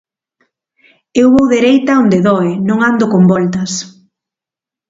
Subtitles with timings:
[1.21, 3.71] Eu vou dereita a onde doe, non ando con voltas.